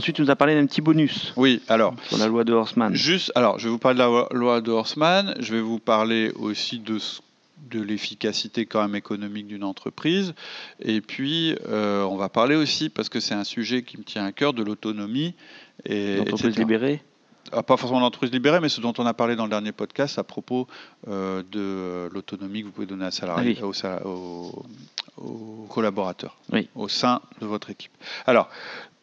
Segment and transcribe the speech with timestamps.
[0.00, 1.34] Ensuite, tu nous as parlé d'un petit bonus.
[1.36, 1.94] Oui, alors.
[2.08, 2.94] Sur la loi de Horseman.
[2.94, 5.34] Juste, alors, je vais vous parler de la loi de Horseman.
[5.40, 6.96] Je vais vous parler aussi de
[7.70, 10.34] de l'efficacité quand même économique d'une entreprise.
[10.80, 14.24] Et puis, euh, on va parler aussi, parce que c'est un sujet qui me tient
[14.24, 15.34] à cœur, de l'autonomie.
[15.88, 17.02] L'entreprise libérée?
[17.52, 20.18] Ah, Pas forcément l'entreprise libérée, mais ce dont on a parlé dans le dernier podcast
[20.18, 20.68] à propos
[21.08, 24.64] euh, de l'autonomie que vous pouvez donner à salarié, ah aux,
[25.68, 26.36] collaborateurs,
[26.74, 27.92] au sein de votre équipe.
[28.26, 28.48] Alors,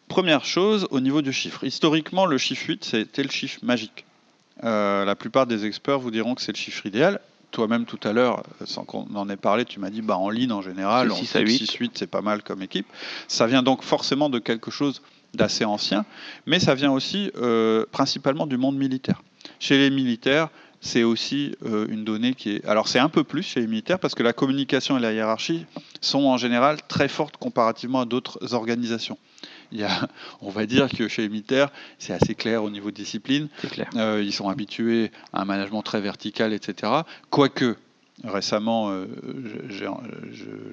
[0.07, 1.63] Première chose, au niveau du chiffre.
[1.65, 4.05] Historiquement, le chiffre 8, c'était le chiffre magique.
[4.63, 7.19] Euh, la plupart des experts vous diront que c'est le chiffre idéal.
[7.51, 10.51] Toi-même, tout à l'heure, sans qu'on en ait parlé, tu m'as dit bah, en ligne,
[10.51, 11.71] en général, 6 8.
[11.71, 12.87] 8, c'est pas mal comme équipe.
[13.27, 15.01] Ça vient donc forcément de quelque chose
[15.33, 16.05] d'assez ancien,
[16.45, 19.21] mais ça vient aussi euh, principalement du monde militaire.
[19.59, 20.49] Chez les militaires,
[20.81, 22.65] c'est aussi euh, une donnée qui est.
[22.65, 25.65] Alors, c'est un peu plus chez les militaires parce que la communication et la hiérarchie
[26.01, 29.17] sont en général très fortes comparativement à d'autres organisations
[29.71, 30.07] il y a,
[30.41, 33.47] on va dire que chez militaires, c'est assez clair au niveau de discipline.
[33.95, 36.91] Euh, ils sont habitués à un management très vertical, etc.
[37.29, 37.75] Quoique,
[38.23, 39.07] récemment, euh,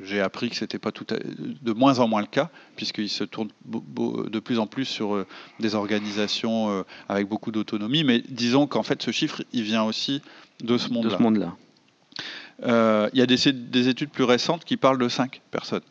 [0.04, 3.50] j'ai appris que c'était pas tout de moins en moins le cas, puisqu'ils se tournent
[3.66, 5.26] de plus en plus sur euh,
[5.60, 8.04] des organisations avec beaucoup d'autonomie.
[8.04, 10.22] Mais disons qu'en fait, ce chiffre, il vient aussi
[10.62, 11.18] de ce monde-là.
[11.18, 11.50] Monde
[12.62, 15.82] il y a des, des, études plus récentes qui parlent de 5 personnes.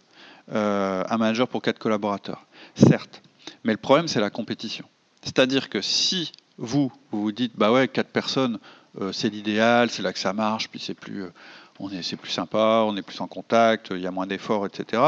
[0.50, 3.22] un manager pour 4 collaborateurs certes.
[3.64, 4.86] Mais le problème, c'est la compétition.
[5.22, 8.60] C'est-à-dire que si vous, vous dites, bah ouais, quatre personnes,
[9.02, 11.34] euh, c'est l'idéal, c'est là que ça marche, puis c'est plus, euh,
[11.80, 15.02] on est, plus sympa, on est plus en contact, il y a moins d'efforts, etc.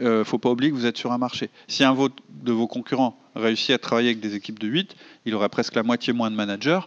[0.00, 1.50] euh, faut pas oublier que vous êtes sur un marché.
[1.66, 4.94] Si un de vos concurrents réussit à travailler avec des équipes de 8,
[5.24, 6.80] il aurait presque la moitié moins de managers.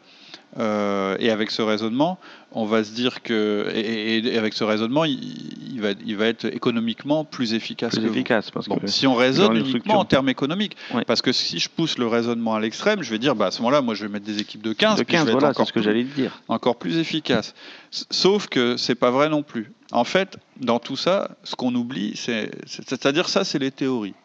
[0.59, 2.19] Euh, et avec ce raisonnement,
[2.51, 7.23] on va se dire que, et, avec ce raisonnement, il, va, il va être économiquement
[7.23, 7.97] plus efficace.
[7.97, 10.75] Plus efficace, parce que si on raisonne uniquement en termes économiques,
[11.07, 13.62] parce que si je pousse le raisonnement à l'extrême, je vais dire, bah, à ce
[13.62, 15.81] moment-là, moi, je vais mettre des équipes de 15, de 15 voilà, c'est ce que
[15.81, 16.41] j'allais dire.
[16.50, 17.53] Encore plus efficace.
[17.89, 19.72] Sauf que c'est pas vrai non plus.
[19.94, 24.16] En fait, dans tout ça, ce qu'on oublie, c'est, c'est-à-dire ça, c'est les théories.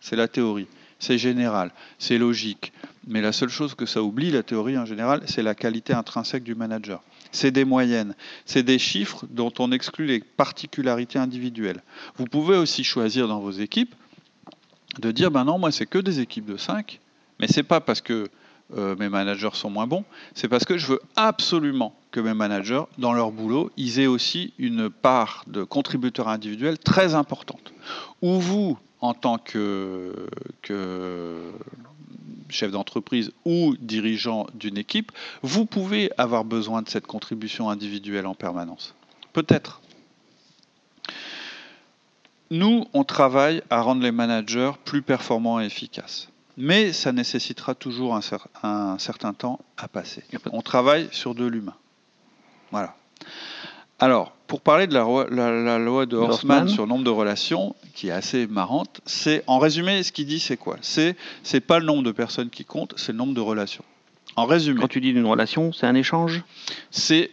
[0.00, 0.66] C'est la théorie.
[1.04, 1.70] C'est général.
[1.98, 2.72] C'est logique.
[3.06, 6.44] Mais la seule chose que ça oublie, la théorie en général, c'est la qualité intrinsèque
[6.44, 7.02] du manager.
[7.30, 8.14] C'est des moyennes,
[8.46, 11.82] c'est des chiffres dont on exclut les particularités individuelles.
[12.16, 13.94] Vous pouvez aussi choisir dans vos équipes
[14.98, 16.98] de dire, ben non, moi c'est que des équipes de 5,
[17.38, 18.28] mais c'est pas parce que
[18.74, 20.04] euh, mes managers sont moins bons,
[20.34, 24.54] c'est parce que je veux absolument que mes managers, dans leur boulot, ils aient aussi
[24.58, 27.74] une part de contributeurs individuels très importante.
[28.22, 30.26] Ou vous, en tant que,
[30.62, 31.52] que
[32.48, 38.34] chef d'entreprise ou dirigeant d'une équipe, vous pouvez avoir besoin de cette contribution individuelle en
[38.34, 38.94] permanence.
[39.34, 39.82] Peut-être.
[42.50, 46.30] Nous, on travaille à rendre les managers plus performants et efficaces.
[46.56, 48.18] Mais ça nécessitera toujours
[48.62, 50.22] un, certain temps à passer.
[50.50, 51.74] On travaille sur de l'humain.
[52.70, 52.96] Voilà.
[53.98, 58.12] Alors, pour parler de la, loi de Horstman sur le nombre de relations, qui est
[58.12, 60.76] assez marrante, c'est en résumé, ce qu'il dit, c'est quoi?
[60.82, 63.84] C'est c'est pas le nombre de personnes qui compte, c'est le nombre de relations.
[64.36, 64.80] En résumé.
[64.80, 66.42] Quand tu dis une relation, c'est un échange?
[66.90, 67.30] C'est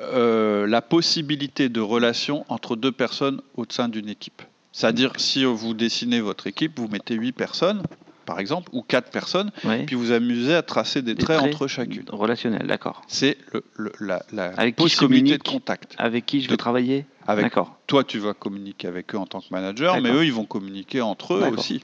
[0.00, 4.42] euh, la possibilité de relation entre deux personnes au sein d'une équipe.
[4.72, 7.82] C'est-à-dire, si vous dessinez votre équipe, vous mettez huit personnes,
[8.24, 9.50] par exemple, ou quatre personnes,
[9.86, 12.04] puis vous amusez à tracer des, traits, entre chacune.
[12.08, 13.02] Relationnel, d'accord.
[13.08, 13.38] C'est
[13.76, 14.22] le, la,
[14.56, 15.94] avec possibilité de contact.
[15.98, 17.52] Avec qui je vais travailler avec
[17.86, 21.00] Toi, tu vas communiquer avec eux en tant que manager, mais eux, ils vont communiquer
[21.00, 21.82] entre eux aussi.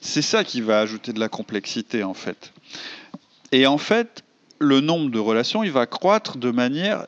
[0.00, 2.52] C'est ça qui va ajouter de la complexité, en fait.
[3.52, 4.24] Et en fait,
[4.62, 7.04] le nombre de relations, il va croître de manière,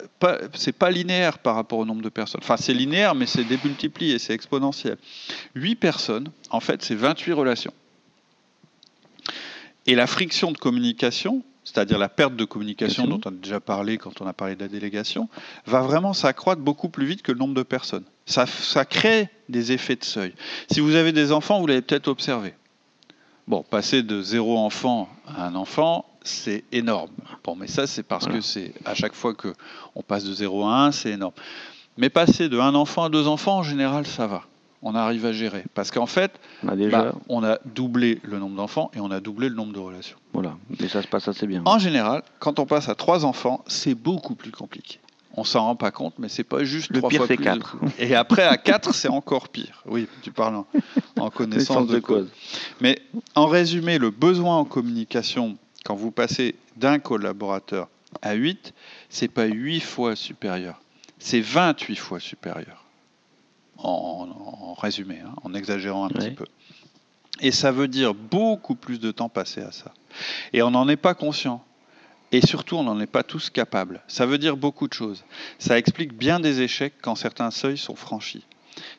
[0.55, 2.40] c'est pas linéaire par rapport au nombre de personnes.
[2.43, 4.97] Enfin, c'est linéaire, mais c'est démultiplié, c'est exponentiel.
[5.55, 7.73] 8 personnes, en fait, c'est 28 relations.
[9.86, 13.98] Et la friction de communication, c'est-à-dire la perte de communication dont on a déjà parlé
[13.98, 15.28] quand on a parlé de la délégation,
[15.66, 18.04] va vraiment s'accroître beaucoup plus vite que le nombre de personnes.
[18.26, 18.46] Ça,
[18.84, 20.34] crée des effets de seuil.
[20.70, 22.54] Si vous avez des enfants, vous l'avez peut-être observé.
[23.46, 27.10] Bon, passer de zéro enfant à un enfant, c'est énorme.
[27.44, 29.52] Bon, mais ça, c'est parce que c'est à chaque fois que
[29.94, 31.34] on passe de 0 à 1, c'est énorme.
[31.98, 34.44] Mais passer de un enfant à deux enfants, en général, ça va.
[34.86, 35.64] On arrive à gérer.
[35.72, 36.31] Parce qu'en fait,
[36.62, 37.02] on a, déjà...
[37.04, 40.19] Bah, on a doublé le nombre d'enfants et on a doublé le nombre de relations.
[40.34, 41.62] Voilà, et ça se passe assez bien.
[41.64, 45.00] En général, quand on passe à trois enfants, c'est beaucoup plus compliqué.
[45.36, 47.44] On s'en rend pas compte, mais c'est pas juste le trois pire, fois plus.
[47.44, 47.76] 4.
[47.98, 49.82] Et après, à 4, c'est encore pire.
[49.86, 50.62] Oui, tu parles
[51.19, 52.28] en, connaissance de, cause.
[52.80, 53.00] Mais
[53.34, 57.88] en résumé, le besoin en communication, quand vous passez d'un collaborateur
[58.22, 58.75] à 8,
[59.08, 60.80] c'est pas 8 fois supérieur,
[61.19, 62.84] c'est 28 fois supérieur.
[63.78, 64.44] En,
[64.75, 66.47] résumé, hein, en exagérant un petit peu.
[67.41, 69.93] Et ça veut dire beaucoup plus de temps passé à ça.
[70.53, 71.65] Et on n'en est pas conscient.
[72.32, 74.03] Et surtout, on n'en est pas tous capables.
[74.09, 75.25] Ça veut dire beaucoup de choses.
[75.59, 78.44] Ça explique bien des échecs quand certains seuils sont franchis.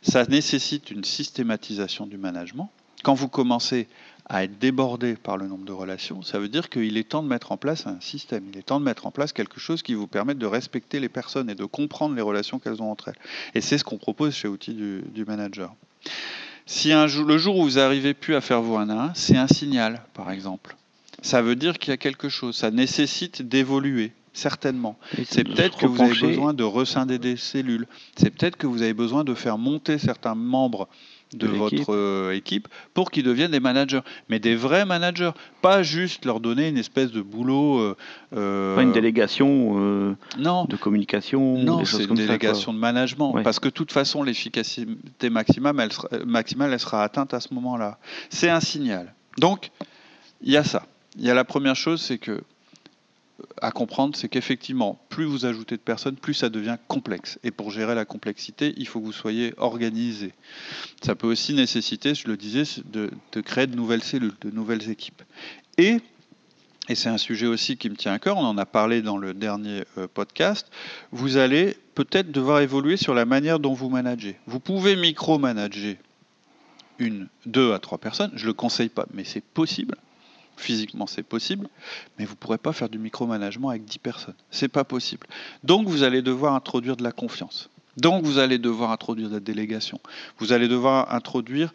[0.02, 2.70] Ça nécessite une systématisation du management.
[3.06, 3.88] Quand vous commencez
[4.28, 7.28] à être débordé par le nombre de relations, ça veut dire qu'il est temps de
[7.28, 8.46] mettre en place un système.
[8.52, 11.08] Il est temps de mettre en place quelque chose qui vous permette de respecter les
[11.08, 13.20] personnes et de comprendre les relations qu'elles ont entre elles.
[13.54, 15.76] Et c'est ce qu'on propose chez Outils du, Manager.
[16.66, 19.48] Si le jour où vous n'arrivez plus à faire vos 1 à 1, c'est un
[19.48, 20.76] signal, par exemple
[21.22, 22.56] ça veut dire qu'il y a quelque chose.
[22.56, 24.98] Ça nécessite d'évoluer, certainement.
[25.26, 27.88] C'est peut-être que vous avez besoin de rescinder des cellules.
[28.16, 30.88] C'est peut-être que vous avez besoin de faire monter certains membres
[31.34, 36.24] de, votre euh, équipe pour qu'ils deviennent des managers, mais des vrais managers, pas juste
[36.24, 37.80] leur donner une espèce de boulot.
[37.80, 37.98] Euh,
[38.36, 40.66] euh, pas une délégation non.
[40.66, 41.58] de communication.
[41.58, 46.10] Non, c'est une délégation de management, parce que de toute façon l'efficacité maximale, elle sera,
[46.26, 47.98] maximale, elle sera atteinte à ce moment-là.
[48.30, 49.14] C'est un signal.
[49.38, 49.72] Donc
[50.42, 50.84] il y a ça
[51.18, 52.42] il y a la première chose, c'est que
[53.62, 57.40] à comprendre, c'est qu'effectivement, plus vous ajoutez de personnes, plus ça devient complexe.
[57.44, 60.34] Et pour gérer la complexité, il faut que vous soyez organisé.
[61.04, 63.10] Ça peut aussi nécessiter, je le disais, de,
[63.42, 65.22] créer de nouvelles cellules, de nouvelles équipes.
[65.78, 65.98] Et,
[66.88, 69.18] et c'est un sujet aussi qui me tient à cœur, on en a parlé dans
[69.18, 70.70] le dernier euh, podcast,
[71.12, 74.38] vous allez peut-être devoir évoluer sur la manière dont vous managez.
[74.48, 75.96] Vous pouvez micro-manager
[77.00, 79.96] une, deux à trois personnes, je ne le conseille pas, mais c'est possible.
[80.58, 81.68] Physiquement, c'est possible,
[82.18, 84.36] mais vous ne pourrez pas faire du micromanagement avec 10 personnes.
[84.52, 85.28] C'est pas possible.
[85.64, 87.70] Donc, vous allez devoir introduire de la confiance.
[87.98, 90.00] Donc, vous allez devoir introduire de la délégation.
[90.40, 91.74] Vous allez devoir introduire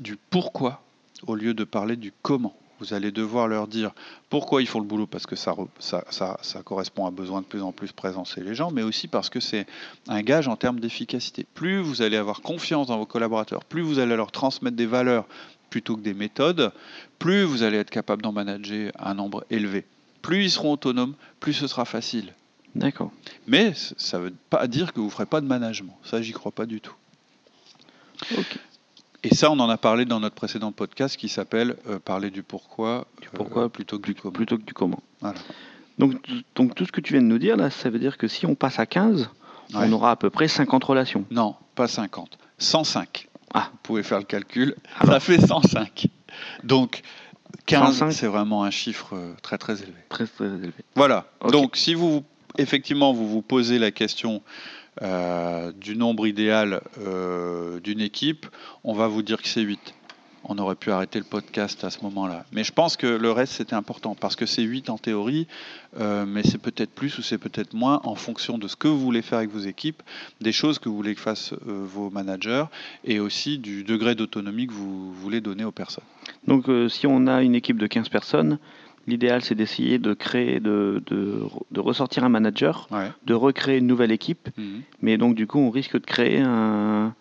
[0.00, 0.82] du pourquoi
[1.26, 2.54] au lieu de parler du comment.
[2.80, 3.92] Vous allez devoir leur dire
[4.30, 7.72] pourquoi ils font le boulot, parce que ça, ça, correspond à besoin de plus en
[7.72, 9.66] plus présencer les gens, mais aussi parce que c'est
[10.08, 11.46] un gage en termes d'efficacité.
[11.54, 15.26] Plus vous allez avoir confiance dans vos collaborateurs, plus vous allez leur transmettre des valeurs
[15.70, 16.72] plutôt que des méthodes,
[17.18, 19.86] plus vous allez être capable d'en manager un nombre élevé.
[20.22, 22.34] Plus ils seront autonomes, plus ce sera facile.
[22.74, 23.10] D'accord.
[23.46, 25.96] Mais ça ne veut pas dire que vous ne ferez pas de management.
[26.04, 26.94] Ça, j'y crois pas du tout.
[29.22, 32.42] Et ça, on en a parlé dans notre précédent podcast qui s'appelle euh, Parler du
[32.42, 34.32] pourquoi, du pourquoi euh, plutôt, que du comment.
[34.32, 35.02] plutôt que du comment.
[35.98, 36.16] Donc,
[36.54, 38.46] donc tout ce que tu viens de nous dire, là, ça veut dire que si
[38.46, 39.30] on passe à 15,
[39.74, 41.24] on aura à peu près 50 relations.
[41.30, 42.38] Non, pas 50.
[42.58, 43.29] 105.
[43.54, 43.68] Ah.
[43.72, 44.74] Vous pouvez faire le calcul.
[45.04, 46.06] Ça fait 105.
[46.64, 47.02] Donc,
[47.66, 49.98] 15, c'est vraiment un chiffre euh, très très élevé.
[50.08, 50.72] Très très élevé.
[50.94, 51.26] Voilà.
[51.50, 52.24] Donc, si vous
[52.58, 54.42] effectivement vous vous posez la question
[55.02, 58.46] euh, du nombre idéal euh, d'une équipe,
[58.84, 59.94] on va vous dire que c'est 8
[60.44, 62.44] on aurait pu arrêter le podcast à ce moment-là.
[62.52, 65.46] Mais je pense que le reste, c'était important, parce que c'est 8 en théorie,
[65.98, 69.00] euh, mais c'est peut-être plus ou c'est peut-être moins en fonction de ce que vous
[69.00, 70.02] voulez faire avec vos équipes,
[70.40, 72.64] des choses que vous voulez que fassent euh, vos managers,
[73.04, 76.04] et aussi du degré d'autonomie que vous voulez donner aux personnes.
[76.46, 78.58] Donc euh, si on a une équipe de 15 personnes,
[79.06, 82.86] L'idéal, c'est d'essayer de créer, de, de, ressortir un manager,
[83.24, 84.50] de recréer une nouvelle équipe.
[84.56, 84.82] Mhm.
[85.00, 87.14] Mais donc, du coup, on risque de créer un,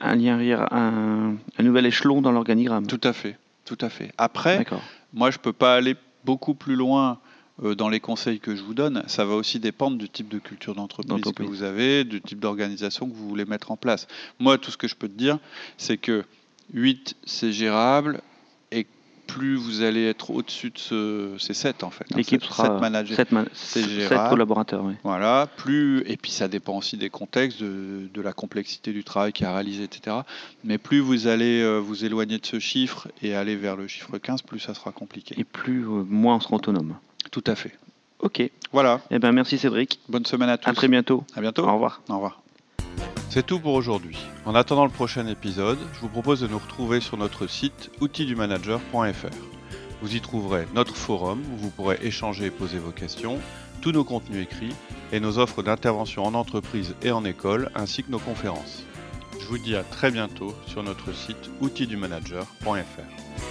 [0.00, 2.86] un lien, un, un nouvel échelon dans l'organigramme.
[2.86, 4.12] Tout à fait, tout à fait.
[4.18, 4.64] Après,
[5.12, 7.18] moi, je peux pas aller beaucoup plus loin
[7.62, 9.02] euh, dans les conseils que je vous donne.
[9.06, 13.08] Ça va aussi dépendre du type de culture d'entreprise que vous avez, du type d'organisation
[13.08, 14.06] que vous voulez mettre en place.
[14.38, 15.38] Moi, tout ce que je peux te dire,
[15.76, 16.24] c'est que
[16.72, 18.20] 8, c'est gérable,
[19.34, 22.04] plus vous allez être au-dessus de ce, c'est 7 en fait.
[22.04, 24.84] Hein, L'équipe sera 7 managers, 7, collaborateurs.
[24.84, 24.94] Oui.
[25.04, 29.32] Voilà, plus et puis ça dépend aussi des contextes, de, de, la complexité du travail
[29.32, 30.16] qui a réalisé, etc.
[30.64, 34.18] Mais plus vous allez euh, vous éloigner de ce chiffre et aller vers le chiffre
[34.18, 35.34] 15, plus ça sera compliqué.
[35.38, 36.96] Et plus euh, moins on sera autonome.
[37.30, 37.72] Tout à fait.
[38.18, 38.42] Ok.
[38.72, 39.00] Voilà.
[39.10, 40.00] Eh ben merci Cédric.
[40.08, 40.68] Bonne semaine à tous.
[40.68, 41.24] À très bientôt.
[41.34, 41.64] À bientôt.
[41.64, 42.02] Au revoir.
[42.08, 42.39] Au revoir.
[43.30, 44.18] C'est tout pour aujourd'hui.
[44.44, 49.36] En attendant le prochain épisode, je vous propose de nous retrouver sur notre site outildumanager.fr.
[50.02, 53.38] Vous y trouverez notre forum où vous pourrez échanger et poser vos questions,
[53.82, 54.74] tous nos contenus écrits
[55.12, 58.82] et nos offres d'intervention en entreprise et en école ainsi que nos conférences.
[59.38, 63.49] Je vous dis à très bientôt sur notre site outildumanager.fr.